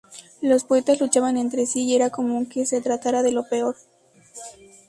[0.41, 3.75] Los poetas luchaban entre sí, y era común que se trataran de lo peor.